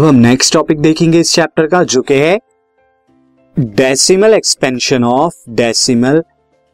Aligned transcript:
अब 0.00 0.06
हम 0.06 0.14
next 0.14 0.54
topic 0.54 0.78
देखेंगे 0.80 1.20
इस 1.20 1.32
चैप्टर 1.34 1.66
का, 1.66 1.82
जो 1.84 2.02
कि 2.02 2.14
है 2.14 2.40
decimal 3.58 4.34
expansion 4.34 5.04
of 5.04 5.34
decimal 5.50 6.22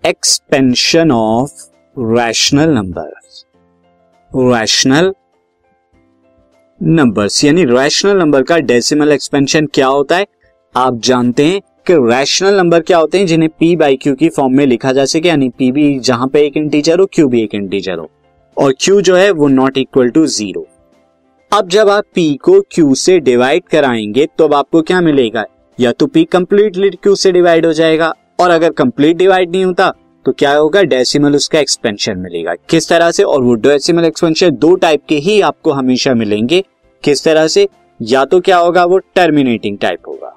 expansion 0.06 1.11
of 1.11 1.51
rational 1.99 2.71
number 2.71 3.11
rational 4.53 5.12
numbers 6.83 7.44
यानी 7.44 7.65
रैशनल 7.65 8.17
नंबर 8.17 8.43
का 8.43 8.58
डेसिमल 8.58 9.12
एक्सपेंशन 9.12 9.67
क्या 9.67 9.87
होता 9.87 10.17
है? 10.17 10.27
आप 10.77 11.01
जानते 11.01 11.47
हैं 11.47 11.61
कि 11.61 11.95
रैशनल 12.11 12.56
नंबर 12.56 12.81
क्या 12.81 12.99
होते 12.99 13.19
हैं, 13.19 13.27
जिन्हें 13.27 13.51
पी 13.58 13.77
बाई 13.77 13.97
क्यू 13.97 14.15
की 14.15 14.29
फॉर्म 14.29 14.56
में 14.56 14.67
लिखा 14.67 14.93
जा 14.93 15.04
सके, 15.04 15.29
यानी 15.29 15.49
पी 15.49 15.72
भी 15.72 15.99
जहाँ 15.99 16.29
पे 16.29 16.47
एक 16.47 16.56
इंटीजर 16.56 16.98
हो 16.98 17.06
क्यू 17.06 17.29
भी 17.29 17.43
एक 17.43 17.55
इंटीजर 17.55 17.99
हो। 17.99 18.11
और 18.59 18.74
क्यू 18.80 19.01
जो 19.01 19.16
है, 19.16 19.30
वो 19.30 19.49
नॉट 19.49 19.79
इक्वल 19.79 20.11
टू 20.11 20.27
ज़ीरो 20.27 20.66
अब 21.53 21.69
जब 21.69 21.89
आप 21.89 22.05
पी 22.15 22.35
को 22.35 22.61
क्यू 22.71 22.95
से 22.95 23.19
डिवाइड 23.21 23.63
कराएँगे 23.65 24.27
तो 24.39 24.45
अब 24.45 24.55
आपको 24.55 24.81
क्या 24.83 25.01
मिलेगा? 25.01 25.45
या 25.79 25.93
तो 25.93 26.07
पी 26.07 26.25
कंप्लीटली 26.25 26.91
क्यू 26.93 27.15
से 27.15 27.33
डिवाइड 27.33 27.67
हो 27.67 27.73
जाएगा, 27.73 28.13
और 28.41 28.51
अगर 28.51 28.71
कंप्लीट 28.73 29.17
डिवाइड 29.17 29.51
नहीं 29.51 29.65
होता 29.65 29.89
तो 30.27 30.33
क्या 30.33 30.53
होगा? 30.53 30.83
डेसिमल 30.83 31.35
उसका 31.37 31.59
एक्सपेंशन 31.59 32.19
मिलेगा। 32.19 32.55
किस 32.69 32.89
तरह 32.89 33.11
से? 33.11 33.23
और 33.23 33.43
वो 33.43 33.55
डेसिमल 33.55 34.05
एक्सपेंशन 34.05 34.51
दो 34.51 34.75
टाइप 34.75 35.03
के 35.09 35.17
ही 35.17 35.41
आपको 35.41 35.73
हमेशा 35.73 36.15
मिलेंगे। 36.15 36.63
किस 37.05 37.25
तरह 37.25 37.47
से? 37.47 37.69
या 38.01 38.25
तो 38.25 38.41
क्या 38.41 38.57
होगा? 38.57 38.85
वो 38.85 38.99
टर्मिनेटिंग 38.99 39.79
टाइप 39.79 40.09
होगा। 40.09 40.33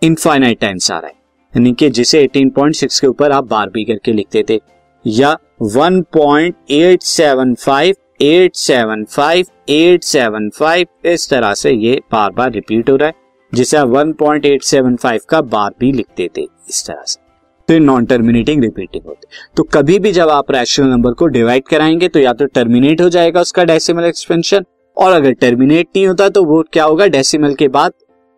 इनफाइनाइट 0.01 0.59
टाइम्स 0.59 0.91
आ 0.91 0.99
रहा 0.99 1.07
है। 1.07 1.13
यानी 1.53 1.73
कि 1.73 1.89
जिसे 1.89 2.23
18.6 2.23 2.99
के 2.99 3.07
ऊपर 3.07 3.31
आप 3.31 3.47
बार 3.47 3.69
भी 3.69 3.85
करके 3.85 4.13
लिखते 4.13 4.45
थे, 4.49 4.59
या 5.05 5.37
1.875 5.63 7.93
875 8.21 9.45
875 9.69 10.85
इस 11.05 11.29
तरह 11.29 11.53
से 11.53 11.71
ये 11.71 12.01
बार 12.11 12.31
बार 12.31 12.51
रिपीट 12.51 12.89
हो 12.89 12.95
रहा 12.95 13.07
है, 13.07 13.13
जिसे 13.53 13.77
आप 13.77 13.89
1.875 13.89 15.25
का 15.25 15.41
बार 15.41 15.73
भी 15.79 15.91
लिखते 15.91 16.29
थे, 16.37 16.41
इस 16.41 16.87
तरह 16.87 17.03
से। 17.05 17.21
तो 17.67 17.79
नॉन 17.79 18.05
टर्मिनेटिंग 18.05 18.61
रिपीटिंग 18.61 19.05
होते 19.05 19.27
तो 19.57 19.63
कभी 19.63 19.99
भी 19.99 20.11
जब 20.11 20.29
आप 20.29 20.51
रैशनल 20.51 20.87
नंबर 20.87 21.13
को 21.13 21.27
डिवाइड 21.27 21.63
कराएँगे 21.63 22.07
तो 22.07 22.19
या 22.19 22.33
तो 22.33 22.45
टर्मिनेट 22.45 23.01
हो 23.01 23.09
जाएगा 23.09 23.41
उसका 23.41 23.63
डेसिमल 23.63 24.03
एक्सपेंशन 24.03 24.65
और 24.97 25.13
अगर 25.13 25.31
टर्मिनेट 25.31 25.87
नहीं 25.95 26.07
होता 26.07 26.29
तो 26.29 26.45
वो 26.45 26.63
क्या 26.73 26.83
होगा? 26.83 27.07
डेसिमल 27.07 27.53
के 27.53 27.67
बाद 27.67 27.93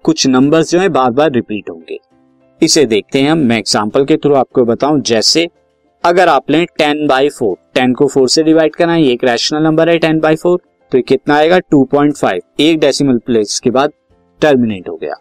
कुछ 0.06 0.28
नंबर्स 0.28 0.72
जो 0.72 0.80
है 0.80 0.90
बार 0.90 1.12
बार 1.12 1.32
रिपीट 1.32 1.70
होंगे। 1.70 2.00
इसे 2.62 2.86
देखते 2.86 3.22
हैं 3.22 3.32
हम। 3.32 3.40
मैं 3.40 3.58
एग्ज़ाम्पल 3.58 4.06
के 4.06 4.18
थ्रू 4.18 4.34
आपको 4.36 4.66
बताऊँ, 4.66 5.02
जैसे 5.02 5.48
अगर 6.04 6.28
आप 6.30 6.52
लें 6.52 6.66
टेन 6.78 7.06
बाई 7.08 7.30
फोर, 7.30 7.56
टेन 7.76 7.94
को 7.94 8.08
फोर 8.08 8.30
से 8.30 8.44
डिवाइड 8.44 8.76
करना 8.76 8.94
है 8.94 9.04
एक 9.04 9.24
रैशनल 9.24 9.64
नंबर 9.64 9.90
है 9.90 9.98
टेन 10.00 10.20
बाई 10.20 10.36
फोर 10.36 10.60
तो 10.92 10.98
ये 10.98 11.02
कितना 11.02 11.36
आएगा? 11.36 11.60
Two 11.62 11.84
point 11.84 12.16
five. 12.16 12.42
एक 12.62 12.80
डेसिमल 12.80 13.18
प्लेस 13.18 13.60
के 13.60 13.70
बाद 13.70 13.92
टर्मिनेट 14.42 14.90
हो 14.90 14.96
गया। 14.96 15.14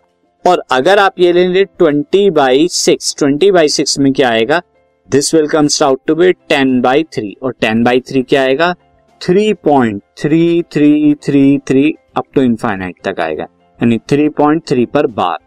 और 0.44 0.62
अगर 0.72 0.98
आप 0.98 1.20
ये 1.20 1.32
लेंगे 1.32 1.64
twenty 1.64 2.30
by 2.30 2.66
six, 2.70 3.14
twenty 3.18 3.50
by 3.50 3.68
six 3.68 3.98
में 3.98 4.12
क्या 4.12 4.30
आएगा? 4.30 4.60
This 5.08 5.34
will 5.34 5.46
comes 5.48 5.82
out 5.82 6.00
to 6.06 6.14
be 6.14 6.32
ten 6.32 6.80
by 6.80 7.02
three. 7.14 7.36
और 7.42 7.54
टेन 7.60 7.82
बाई 7.84 8.00
थ्री 8.00 8.22
क्या 8.22 8.42
आएगा? 8.42 8.74
Three 9.20 9.52
point 9.64 10.02
three 10.18 10.62
three 10.72 11.14
three 11.24 11.58
three 11.68 11.94
up 12.16 12.24
to 12.34 12.42
infinite 12.42 12.96
तक 13.04 13.20
आएगा। 13.20 13.44
यानी 13.80 13.98
थ्री 14.08 14.28
पॉइंट 14.30 14.62
थ्री 14.68 14.86
पर 14.86 15.06
बार। 15.08 15.38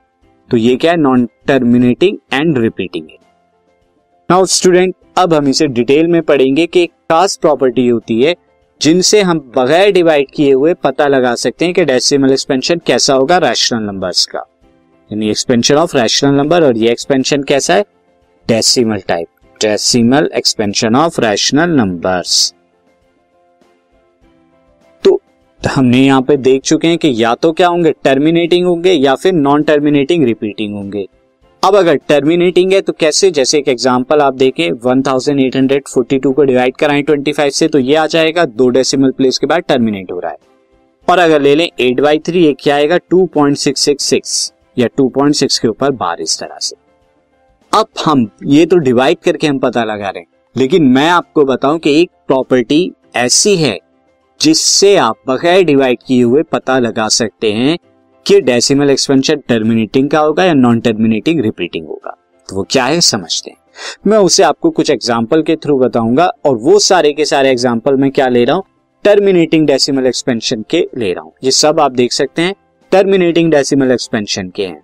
तो 0.52 0.58
ये 0.58 0.76
क्या 0.76 0.92
है? 0.92 0.98
नॉन 0.98 1.30
टर्मिनेटिंग 1.48 2.18
एंड 2.34 2.58
रिपीटिंग 2.58 3.08
है 3.12 3.18
नाउ 4.30 4.46
स्टूडेंट 4.46 4.96
अब 5.18 5.34
हम 5.34 5.48
इसे 5.48 5.68
डिटेल 5.68 6.08
में 6.08 6.22
पढ़ेंगे 6.22 6.66
कि 6.68 6.84
एक 6.84 6.92
खास 7.12 7.36
प्रॉपर्टी 7.38 7.88
होती 7.88 8.22
है, 8.22 8.36
जिनसे 8.82 9.22
हम 9.22 9.40
बगैर 9.58 9.92
डिवाइड 9.92 10.28
किए 10.34 10.52
हुए 10.54 10.74
पता 10.74 11.08
लगा 11.08 11.36
सकते 11.36 11.66
हैं 11.66 11.74
कि 11.74 11.86
डेसिमल 11.86 12.32
एक्सपेंशन 12.32 12.82
कैसा 12.86 13.14
होगा 13.14 13.38
रैशनल 13.38 13.84
नंबर्स 13.84 14.26
का। 14.26 14.40
यानी 15.12 15.30
एक्सपेंशन 15.30 15.76
ऑफ़ 15.76 15.98
रैशनल 15.98 16.34
नंबर 16.34 16.64
और 16.64 16.78
ये 16.78 16.92
एक्सपेंशन 16.92 17.44
कैसा 17.44 17.74
है? 17.74 17.86
Decimal 18.48 19.02
type 19.08 19.28
decimal 19.62 20.30
expansion 20.36 20.96
of 20.96 21.22
rational 21.22 21.70
numbers 21.70 22.54
हमने 25.76 26.00
यहाँ 26.00 26.22
पे 26.22 26.36
देख 26.38 26.62
चुके 26.62 26.88
हैं 26.88 26.98
कि 26.98 27.12
या 27.16 27.34
तो 27.36 27.52
क्या 27.52 27.68
होंगे 27.68 27.92
टर्मिनेटिंग 28.04 28.66
होंगे 28.66 28.92
या 28.92 29.16
फिर 29.16 29.34
नॉन 29.34 29.64
टर्मिनेटिंग 29.64 30.24
रिपीटिंग 30.26 30.76
होंगे। 30.76 31.06
अब 31.64 31.76
अगर 31.76 31.96
टर्मिनेटिंग 32.10 32.74
है 32.74 32.80
तो 32.82 32.94
कैसे, 32.94 33.32
जैसे 33.32 33.58
एक 33.58 33.68
एग्जांपल 33.68 34.22
आप 34.22 34.34
देखें 34.34 34.70
1842 34.72 36.34
को 36.34 36.44
डिवाइड 36.44 36.76
कराएँ 36.76 37.04
25 37.04 37.50
से 37.52 37.68
तो 37.68 37.80
ये 37.80 37.96
आ 37.96 38.06
जाएगा, 38.08 38.46
दो 38.46 38.70
डेसिमल 38.70 39.12
प्लेस 39.12 39.38
के 39.38 39.48
बाद 39.48 39.64
टर्मिनेट 39.68 40.12
हो 40.12 40.20
रहा 40.20 40.32
है। 40.32 40.38
और 41.08 41.20
अगर 41.20 41.42
ले 41.42 41.56
लें 41.56 41.68
एट 41.80 42.00
बाई 42.02 42.20
थ्री 42.20 42.52
क्या 42.54 42.76
आएगा 42.76 42.98
2.666 43.14 44.52
या 44.78 44.88
2.6 45.00 45.58
के 45.58 45.68
ऊपर 45.68 45.92
बार 45.94 46.22
इस 46.22 46.40
तरह 46.40 46.58
से। 46.62 46.76
अब 47.72 47.88
हम 48.06 48.30
ये 48.46 48.66
तो 48.66 48.78
डिवाइड 48.80 49.18
करके 49.20 49.48
हम 49.48 49.60
पता 49.60 49.84
लगा 49.84 50.10
रहे 50.10 50.20
हैं, 50.20 50.28
लेकिन 50.56 50.88
मैं 50.90 51.10
आपको 51.10 51.46
बताऊँ 51.46 51.80
कि 51.80 52.02
एक 52.02 52.10
प्रॉपर्टी 52.28 52.92
ऐसी 53.18 53.56
है 53.58 53.80
जिससे 54.40 54.96
आप 54.98 55.16
बगैर 55.28 55.64
डिवाइड 55.64 56.00
किए 56.08 56.22
हुए 56.24 56.44
पता 56.44 56.78
लगा 56.80 57.08
सकते 57.10 57.52
हैं 57.54 57.78
कि 58.26 58.40
डेसिमल 58.42 58.90
एक्सपेंशन 58.90 59.42
टर्मिनेटिंग 59.48 60.10
का 60.10 60.20
होगा 60.20 60.44
या 60.44 60.54
नॉन 60.54 60.80
टर्मिनेटिंग 60.80 61.42
रिपीटिंग 61.42 61.88
होगा। 61.88 62.16
तो 62.50 62.56
वो 62.56 62.64
क्या 62.64 62.86
है, 62.86 63.02
समझते 63.02 63.52
हैं। 63.52 63.58
मैं 64.08 64.18
उसे 64.20 64.44
आपको 64.44 64.70
कुछ 64.70 64.90
एग्ज़ाम्पल 64.90 65.42
के 65.44 65.56
थ्रू 65.56 65.78
बताऊँगा 65.80 66.26
और 66.46 66.56
वो 66.58 66.78
सारे 66.82 67.14
के 67.14 67.26
सारे 67.26 67.50
एग्ज़ाम्पल 67.50 67.96
मैं 67.96 68.12
क्या 68.12 68.28
ले 68.28 68.44
रहा 68.46 68.56
हूँ? 68.56 68.64
टर्मिनेटिंग 69.06 69.68
डेसिमल 69.68 70.06
एक्सपेंशन 70.08 70.64
के 70.70 70.88
ले 70.98 71.12
रहा 71.14 71.24
हूँ। 71.24 71.34
ये 71.44 71.52
सब 71.52 71.80
आप 71.80 71.92
देख 71.92 72.12
सकते 72.12 72.42
हैं 72.42 72.56
टर्मिनेटिंग 72.92 73.52
डेसिमल 73.52 73.92
एक्सपेंशन 73.92 74.50
के 74.50 74.66
हैं। 74.66 74.82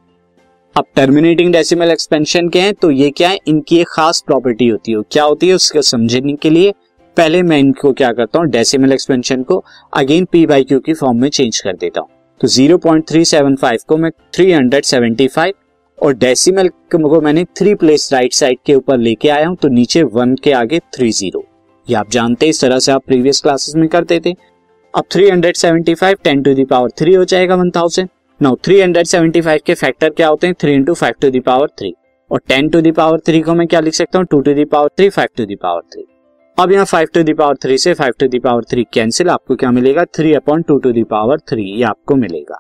अब 0.76 0.86
टर्मिनेटिंग 0.96 1.52
डेसिमल 1.54 1.92
एक्सपेंशन 1.92 2.50
के 2.50 2.60
हैं 2.60 2.74
तो 2.74 2.92
ये 2.92 3.10
क्या 3.10 3.30
है? 3.30 3.38
इनकी 3.48 3.78
एक 3.78 3.88
खास 3.90 4.24
प्रॉपर्टी 4.28 4.68
होती 4.68 4.92
है। 4.92 5.02
क्या 5.12 5.24
होती 5.24 5.48
है? 5.48 5.54
उसको 5.54 5.82
समझने 5.82 6.34
के 6.34 6.50
लिए 6.50 6.74
पहले 7.22 7.42
मैं 7.44 7.58
इनको 7.60 7.92
क्या 7.94 8.12
करता 8.12 8.40
हूँ 8.40 8.48
डेसिमल 8.48 8.92
एक्सपेंशन 8.94 9.42
को 9.44 9.64
अगेन 9.94 10.26
पी 10.26 10.46
बाई 10.46 10.64
क्यू 10.64 10.80
की 10.80 10.94
फॉर्म 10.94 11.18
में 11.22 11.30
चेंज 11.30 11.60
कर 11.60 11.74
देता 11.74 12.02
हूँ। 12.02 12.10
तो 12.42 12.48
0.375 12.48 13.84
को 13.84 13.98
मैं 13.98 14.10
375 14.36 15.52
और 16.00 16.14
डेसिमल 16.14 16.70
को 16.92 17.20
मैंने 17.22 17.44
थ्री 17.58 17.74
प्लेस 17.76 18.10
राइट 18.14 18.34
साइड 18.34 18.58
के 18.66 18.76
ऊपर 18.76 18.98
लेके 18.98 19.30
आया 19.30 19.48
हूँ 19.48 19.56
तो 19.56 19.68
नीचे 19.68 20.04
वन 20.04 20.36
के 20.44 20.52
आगे 20.52 20.80
थ्री 20.96 21.12
ज़ीरो 21.12 21.44
ये 21.88 21.96
आप 21.96 22.10
जानते 22.12 22.46
हैं, 22.46 22.50
इस 22.50 22.62
तरह 22.62 22.80
से 22.80 22.92
आप 22.92 23.04
प्रीवियस 23.08 23.42
क्लासेस 23.42 23.76
में 23.76 23.88
करते 23.88 24.20
थे। 24.26 24.34
अब 24.94 25.04
375 25.08 26.16
10 26.28 26.44
टू 26.46 26.54
दावर 26.56 26.90
थ्री 27.00 27.14
हो 27.14 27.24
जाएगा 27.26 27.56
1000 27.58 28.08
नाउ 28.40 28.56
375 28.68 29.62
के 29.66 29.74
फैक्टर 29.74 30.10
क्या 30.10 30.28
होते 30.28 30.48
हैं? 30.48 30.56
Three 30.62 30.74
into 30.74 30.94
five 30.94 31.14
to 31.22 31.30
the power 31.32 31.68
three 31.80 31.94
और 32.32 32.42
10 32.52 32.72
टू 32.74 32.82
दावर 32.82 33.20
थ्री 33.20 33.42
को 33.42 33.54
मैं 33.54 33.68
क्या 33.68 33.80
लिख 33.80 33.94
सकता 33.94 34.20
हूँ? 34.20 34.26
Two 34.26 34.42
to 34.42 34.54
the power 34.56 34.90
three 34.98 35.10
five 35.10 35.30
to 35.38 35.46
the 35.46 35.56
power 35.58 35.82
three 35.94 36.06
अब 36.62 36.72
यहाँ 36.72 36.86
five 36.86 37.08
to 37.14 37.24
the power 37.24 37.56
three 37.56 37.78
से 37.78 37.94
five 37.94 38.14
to 38.20 38.28
the power 38.28 38.64
three 38.64 38.88
cancel 38.94 39.30
आपको 39.30 39.56
क्या 39.56 39.72
मिलेगा? 39.72 40.06
Three 40.06 40.34
upon 40.34 40.62
two 40.62 40.80
to 40.80 40.94
the power 40.94 41.40
three 41.50 41.64
ये 41.64 41.84
आपको 41.84 42.16
मिलेगा। 42.16 42.60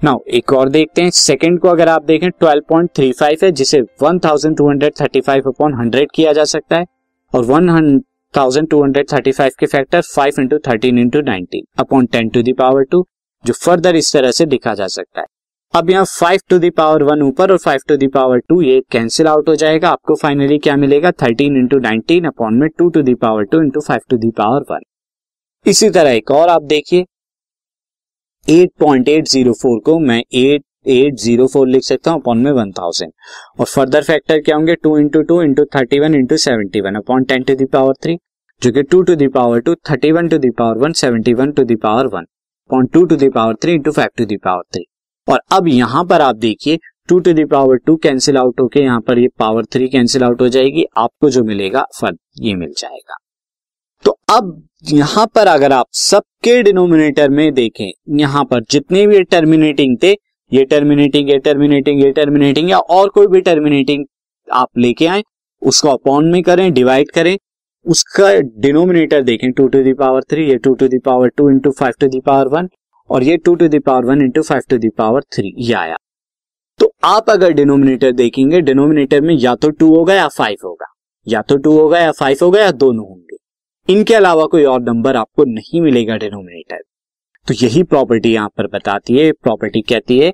नाउ 0.00 0.18
एक 0.28 0.52
और 0.52 0.68
देखते 0.68 1.02
हैं। 1.02 1.10
सेकंड 1.10 1.60
को 1.60 1.68
अगर 1.68 1.88
आप 1.88 2.04
देखें 2.04 2.30
12.35 2.42 3.44
है, 3.44 3.52
जिसे 3.52 3.82
1235 4.02 5.46
अपॉन 5.46 5.74
100 5.74 6.06
किया 6.14 6.32
जा 6.32 6.44
सकता 6.44 6.76
है, 6.76 6.86
और 7.32 7.44
1235 7.44 9.54
के 9.54 9.66
factor 9.66 10.02
5 10.08 10.38
into 10.38 10.58
thirteen 10.58 10.98
into 10.98 11.22
nineteen 11.22 11.64
upon 11.78 12.06
ten 12.06 12.28
to 12.28 12.42
the power 12.42 12.82
two 12.82 13.06
जो 13.44 13.54
फर्दर 13.54 13.96
इस 13.96 14.12
तरह 14.12 14.30
से 14.30 14.46
लिखा 14.46 14.74
जा 14.74 14.86
सकता 14.86 15.20
है। 15.20 15.26
अब 15.74 15.90
यहाँ 15.90 16.04
फाइव 16.10 16.40
टू 16.50 16.58
दावर 16.58 17.02
वन 17.02 17.20
ऊपर 17.22 17.50
और 17.52 17.58
5 17.58 17.86
टू 17.88 17.96
दावर 17.98 18.38
टू 18.48 18.60
ये 18.62 18.80
कैंसिल 18.90 19.26
आउट 19.26 19.48
हो 19.48 19.54
जाएगा 19.56 19.88
आपको 19.88 20.14
फाइनली 20.14 20.58
क्या 20.58 20.74
मिलेगा 20.76 21.10
13 21.14 21.56
इंटू 21.58 21.78
नाइनटीन 21.78 22.24
अपॉन 22.24 22.54
में 22.54 22.66
2 22.80 22.90
to 22.94 23.02
the power 23.02 23.44
two 23.44 23.60
into 23.62 23.80
five 23.80 24.00
to 24.10 24.16
the power 24.18 24.64
one 24.70 24.80
इसी 25.66 25.90
तरह 25.90 26.10
एक 26.10 26.30
और 26.30 26.48
आप 26.48 26.62
देखिए 26.64 27.04
8.804 28.48 29.78
को 29.84 29.98
मैं 30.00 30.20
8804 30.34 31.66
लिख 31.66 31.84
सकता 31.84 32.10
हूँ 32.10 32.20
अपॉन 32.20 32.38
में 32.38 32.52
1000 32.54 33.08
और 33.60 33.66
फर्दर 33.66 34.02
फैक्टर 34.02 34.40
क्या 34.40 34.56
होंगे 34.56 34.76
2 34.86 34.98
into 34.98 35.22
two 35.22 35.40
into 35.42 35.64
thirty 35.76 36.00
one 36.00 36.14
into 36.14 36.36
seventy 36.40 36.80
one 36.80 36.94
upon 36.96 37.24
ten 37.24 37.42
to 37.44 37.54
the power 37.56 37.94
three 38.02 38.18
जो 38.62 38.72
कि 38.72 38.82
2 38.94 39.06
to 39.06 39.14
the power 39.18 39.60
two 39.60 39.74
thirty 39.90 40.12
one 40.12 40.28
to 40.28 40.38
the power 40.40 40.78
one 40.78 40.92
seventy 41.00 41.34
one 41.34 41.52
to 41.52 41.64
the power 41.66 42.14
one 42.14 42.24
upon 42.70 42.86
two 42.86 43.04
to 43.04 43.16
the power 43.18 43.54
three 43.62 43.74
into 43.74 43.92
five 43.92 44.08
to 44.16 44.24
the power 44.26 44.62
three 44.74 44.84
और 45.30 45.40
अब 45.52 45.68
यहाँ 45.68 46.04
पर 46.04 46.20
आप 46.20 46.36
देखिए 46.36 46.78
two 47.08 47.18
to 47.20 47.32
the power 47.34 47.76
two 47.76 47.96
cancel 47.96 48.36
out 48.36 48.60
होके 48.60 48.80
यहाँ 48.80 49.00
पर 49.00 49.18
ये 49.18 49.28
पावर 49.38 49.64
थ्री 49.64 49.88
कैंसिल 49.88 50.22
आउट 50.24 50.40
हो 50.40 50.48
जाएगी, 50.48 50.84
आपको 50.96 51.30
जो 51.30 51.42
मिलेगा 51.44 51.84
फर्द 52.00 52.18
ये 52.40 52.54
मिल 52.54 52.72
जाएगा। 52.78 53.16
तो 54.04 54.16
अब 54.30 54.62
यहाँ 54.84 55.26
पर 55.34 55.46
अगर 55.46 55.72
आप 55.72 55.86
सबके 55.92 56.62
डिनोमिनेटर 56.62 57.28
में 57.30 57.52
देखें, 57.54 57.90
यहाँ 58.18 58.44
पर 58.44 58.62
जितने 58.70 59.06
भी 59.06 59.22
टर्मिनेटिंग 59.24 59.96
थे, 60.02 60.12
ये 60.52 60.64
टर्मिनेटिंग 60.64 61.30
ये 61.30 61.38
टर्मिनेटिंग 61.38 62.02
ये 62.02 62.10
टर्मिनेटिंग 62.12 62.70
या 62.70 62.78
और 62.78 63.08
कोई 63.08 63.26
भी 63.26 63.40
टर्मिनेटिंग 63.40 64.04
आप 64.48 64.78
लेके 64.78 65.06
आए, 65.06 65.22
उसको 65.62 65.88
अपॉन 65.88 66.30
में 66.30 66.42
करें 66.42 66.72
डिवाइड 66.72 67.10
करें, 67.10 67.36
उसका 67.86 68.30
डिनोमिनेटर 68.60 69.22
देखें 69.22 69.50
two 69.52 69.66
to 69.68 69.82
the power 69.84 70.22
three 70.30 70.48
ये 70.50 70.56
two 70.58 70.74
to 70.74 70.88
the power 70.88 71.28
two 71.28 71.50
into 71.50 71.70
five 71.70 71.94
to 72.00 72.08
the power 72.08 72.48
one 72.48 72.68
और 73.10 73.22
ये 73.22 73.36
two 73.36 73.54
to 73.54 73.68
the power 73.68 74.04
one 74.04 74.22
into 74.22 74.42
five 74.42 74.62
to 74.70 74.78
the power 74.78 75.22
three, 75.32 75.54
ये 75.58 75.74
आया। 75.74 75.96
तो 76.80 76.92
आप 77.04 77.30
अगर 77.30 77.52
डिनोमिनेटर 77.52 78.12
देखेंगे, 78.12 78.60
डिनोमिनेटर 78.60 79.20
में 79.20 79.34
या 79.34 79.54
तो 79.54 79.70
टू 79.70 79.94
होगा 79.94 80.14
या 80.14 80.28
फाइव 80.28 80.56
होगा। 80.64 80.86
या 81.26 81.42
तो 81.42 81.56
टू 81.56 81.72
होगा 81.78 81.98
या 81.98 82.12
फाइव 82.12 82.38
होगा 82.42 82.60
या 82.60 82.70
दोनों 82.72 83.08
होंगे। 83.08 83.36
इनके 83.88 84.14
अलावा 84.14 84.46
कोई 84.46 84.64
और 84.64 84.80
नंबर 84.82 85.16
आपको 85.16 85.44
नहीं 85.44 85.80
मिलेगा 85.80 86.16
डिनोमिनेटर। 86.16 86.82
तो 87.48 87.54
यही 87.56 87.82
प्रॉपर्टी 87.82 88.32
यहाँ 88.32 88.48
पर 88.48 88.66
बताती 88.66 89.16
है, 89.16 89.30
प्रॉपर्टी 89.32 89.80
कहती 89.82 90.18
है 90.18 90.30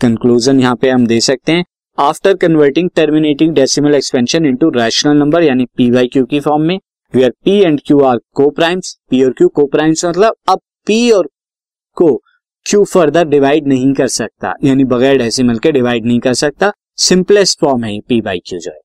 कंक्लूजन 0.00 0.60
यहाँ 0.60 0.76
पे 0.76 0.90
हम 0.90 1.06
दे 1.06 1.20
सकते 1.20 1.52
हैं। 1.52 1.64
After 1.98 2.34
converting 2.36 2.90
terminating 2.96 3.54
decimal 3.54 3.94
expansion 3.94 4.46
into 4.46 4.68
rational 4.70 5.16
number 5.16 5.42
यानी 5.42 5.64
पी 5.76 5.90
वाई 5.90 6.08
क्यू 6.08 6.24
की 6.26 6.40
फॉर्म 6.40 6.62
में 6.62 6.78
where 7.14 7.30
P 7.44 7.58
and 7.60 7.80
Q 7.86 8.00
are 8.00 8.18
coprimes 8.50 8.92
P 9.10 9.22
और 9.24 9.32
क्यू 9.32 9.48
को 9.48 9.66
प्राइम्स 9.66 10.04
मतलब 10.04 10.34
अब 10.48 10.60
पी 10.86 11.10
और 11.10 11.28
को 11.98 12.14
क्यू 12.66 12.84
फर्दर 12.84 13.24
डिवाइड 13.24 13.66
नहीं 13.66 13.92
कर 13.94 14.08
सकता? 14.08 14.54
यानी 14.64 14.84
बगैर 14.84 15.18
डेसिमल 15.18 15.58
के 15.58 15.72
डिवाइड 15.72 16.06
नहीं 16.06 16.20
कर 16.20 16.34
सकता। 16.34 16.72
सिंपलेस्ट 16.98 17.60
फॉर्म 17.60 17.84
है 17.84 17.98
पी 18.00 18.20
बाई 18.20 18.38
क्यू 18.38 18.58
जो 18.58 18.70
है। 18.70 18.80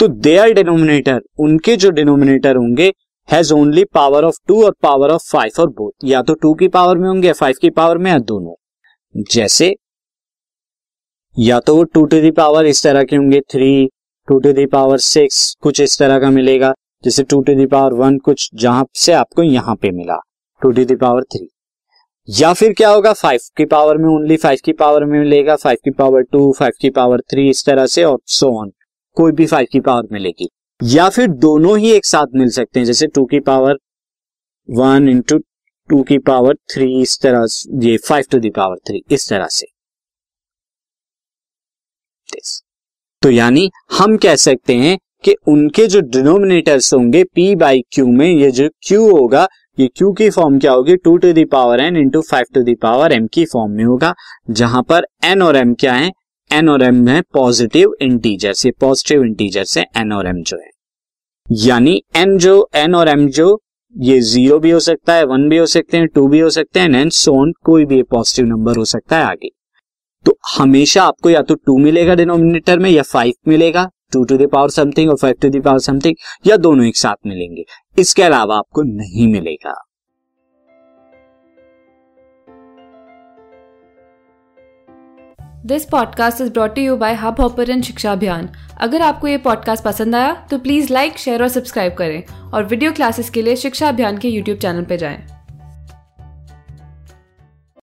तो 0.00 0.08
देयर 0.08 0.52
डिनोमिनेटर 0.54 1.20
उनके 1.38 1.76
जो 1.76 1.90
डिनोमिनेटर 1.90 2.56
होंगे 2.56 2.92
has 3.28 3.52
only 3.52 3.84
power 3.84 4.24
of 4.24 4.36
two 4.48 4.62
और 4.64 4.74
पावर 4.82 5.10
ऑफ़ 5.10 5.22
फाइव 5.32 5.60
और 5.60 5.68
बोथ 5.70 6.04
या 6.04 6.22
तो 6.22 6.34
टू 6.34 6.52
की 6.54 6.68
पावर 6.68 6.98
में 6.98 7.08
होंगे 7.08 7.32
फाइव 7.32 7.54
की 7.60 7.70
पावर 7.70 7.98
में, 7.98 8.10
या 8.10 8.18
दोनों। 8.18 8.54
जैसे, 9.32 9.74
या 11.36 11.58
तो 11.60 11.76
वो 11.76 11.82
टू 11.84 12.04
टू 12.04 12.30
दावर 12.30 12.66
इस 12.66 12.82
तरह 12.82 13.04
के 13.04 13.16
होंगे 13.16 13.40
three 13.40 13.88
two 14.28 14.38
to 14.38 14.52
the 14.52 14.66
power 14.66 14.98
six 14.98 15.54
कुछ 15.60 15.80
इस 15.80 15.98
तरह 15.98 16.18
का 16.18 16.30
मिलेगा। 16.30 16.72
जैसे 17.04 17.22
two 17.22 17.40
to 17.42 17.54
the 17.54 17.66
power 17.66 17.92
one 17.94 18.18
कुछ 18.18 18.48
जहाँ 18.54 18.86
से 18.94 19.12
आपको 19.12 19.42
यहाँ 19.42 19.74
पे 19.76 19.90
मिला। 19.90 20.18
Two 20.62 20.70
to 20.70 20.84
the 20.84 20.96
power 20.96 21.22
three 21.24 21.48
या 22.30 22.52
फिर 22.52 22.72
क्या 22.72 22.90
होगा 22.90 23.12
फाइव 23.12 23.40
की 23.56 23.64
पावर 23.64 23.96
में 23.96 24.08
ओनली 24.08 24.36
फाइव 24.36 24.58
की 24.64 24.72
पावर 24.72 25.04
में 25.04 25.18
मिलेगा 25.20 25.56
फाइव 25.56 25.76
की 25.84 25.90
पावर 25.90 26.22
टू 26.22 26.52
फाइव 26.58 26.72
की 26.80 26.90
पावर 26.90 27.20
थ्री 27.20 27.50
इस 27.50 27.64
तरह 27.66 27.86
से 27.86 28.04
और 28.04 28.18
सो 28.26 28.60
ऑन 28.60 28.72
कोई 29.12 29.32
भी 29.32 29.46
फाइव 29.46 29.66
की 29.72 29.80
पावर 29.80 30.02
मिलेगी। 30.12 30.48
या 30.82 31.08
फिर 31.08 31.26
दोनों 31.26 31.78
ही 31.78 31.92
एक 31.92 32.06
साथ 32.06 32.26
मिल 32.34 32.50
सकते 32.50 32.80
हैं, 32.80 32.86
जैसे 32.86 33.06
टू 33.06 33.24
की 33.24 33.40
पावर 33.40 33.76
वन 34.70 35.08
इंटू 35.08 35.38
टू 35.88 36.02
की 36.02 36.18
पावर 36.18 36.54
थ्री 36.54 37.02
इस 37.02 37.18
तरह 37.20 37.46
ये 37.86 37.96
फाइव 37.96 38.24
टू 38.30 38.38
दावर 38.38 38.76
थ्री 38.76 39.02
इस 39.10 39.28
तरह 39.28 39.46
से। 39.46 39.66
तो 43.22 43.30
यानी 43.30 43.70
हम 43.98 44.16
कह 44.16 44.36
सकते 44.36 44.74
हैं 44.74 44.98
कि 45.24 45.34
उनके 45.48 45.86
जो 45.86 46.00
डिनोमिनेटर्स 46.00 46.94
होंगे 46.94 47.24
पी 47.24 47.54
बाई 47.54 47.80
क्यू 47.92 48.06
में 48.06 48.30
ये 48.30 48.50
जो 48.50 48.68
क्यू 48.68 49.16
होगा 49.16 49.48
ये 49.78 49.86
क्यू 49.96 50.10
की 50.12 50.28
फॉर्म 50.30 50.58
क्या 50.58 50.72
होगी? 50.72 50.94
Two 50.96 51.16
to 51.16 51.32
the power 51.32 51.80
N 51.80 51.96
into 51.96 52.20
five 52.20 52.44
to 52.54 52.62
the power 52.64 53.12
M 53.12 53.26
की 53.26 53.44
फॉर्म 53.44 53.72
में 53.72 53.84
होगा, 53.84 54.12
जहाँ 54.50 54.82
पर 54.82 55.06
एन 55.24 55.42
और 55.42 55.56
एम 55.56 55.74
क्या 55.74 55.92
है? 55.94 56.10
एन 56.50 56.68
और 56.68 56.82
एम 56.82 57.06
है 57.08 57.20
पॉजिटिव 57.34 57.92
इंटीजर 58.02 58.52
से 58.52 58.70
पॉजिटिव 58.80 59.22
इंटीजर 59.24 59.64
से 59.64 59.80
एन 59.96 60.12
और 60.12 60.26
एम 60.26 60.42
जो 60.42 60.56
है। 60.56 60.70
यानी 61.46 62.00
एन 62.16 62.36
जो 62.38 62.68
एन 62.74 62.94
और 62.94 63.08
एम 63.08 63.26
जो, 63.28 63.60
ये 63.94 64.18
ज़ीरो 64.20 64.58
भी 64.58 64.70
हो 64.70 64.80
सकता 64.80 65.14
है 65.14 65.24
वन 65.24 65.48
भी 65.48 65.56
हो 65.56 65.66
सकते 65.66 65.96
हैं 65.96 66.06
टू 66.06 66.26
भी 66.28 66.40
हो 66.40 66.50
सकते 66.50 66.80
हैं 66.80 66.88
एंड 66.90 67.10
सोन 67.12 67.52
कोई 67.64 67.84
भी 67.84 68.02
पॉजिटिव 68.02 68.46
नंबर 68.46 68.76
हो 68.76 68.84
सकता 68.84 69.18
है 69.18 69.24
आगे। 69.24 69.50
तो 70.26 70.38
हमेशा 70.56 71.04
आपको 71.04 71.30
या 71.30 71.42
तो 71.42 71.54
टू 71.56 71.78
मिलेगा 71.78 72.14
डिनोमिनेटर 72.14 72.78
में 72.78 72.90
या 72.90 73.02
फाइव 73.04 73.32
मिलेगा। 73.48 73.88
Two 74.12 74.24
to 74.24 74.36
the power 74.36 74.68
something 74.68 75.10
और 75.10 75.16
five 75.16 75.34
to 75.42 75.48
the power 75.48 75.78
something 75.78 76.14
या 76.46 76.56
दोनों 76.56 76.86
एक 76.86 76.96
साथ 76.96 77.14
मिलेंगे। 77.26 77.64
इसके 77.98 78.22
अलावा 78.22 78.56
आपको 78.56 78.82
नहीं 78.82 79.28
मिलेगा। 79.28 79.84
This 85.66 85.84
podcast 85.84 86.40
is 86.40 86.52
brought 86.52 86.78
you 86.78 86.96
by 86.96 87.14
hub 87.14 87.64
Shiksha 87.84 88.12
Abhiyan 88.12 88.48
अगर 88.80 89.02
आपको 89.02 89.28
ये 89.28 89.38
पॉडकास्ट 89.38 89.84
पसंद 89.84 90.14
आया 90.14 90.46
तो 90.50 90.58
प्लीज़ 90.58 90.92
लाइक 90.92 91.18
शेयर 91.18 91.42
और 91.42 91.48
सब्सक्राइब 91.48 91.94
करें। 91.94 92.22
और 92.54 92.64
वीडियो 92.64 92.92
क्लासेस 92.92 93.30
के 93.30 93.42
लिए 93.42 93.56
शिक्षा 93.56 93.88
अभियान 93.88 94.18
के 94.18 94.28
यूट्यूब 94.28 94.58
चैनल 94.58 94.84
पर 94.84 94.96
जाएँ। 94.96 95.37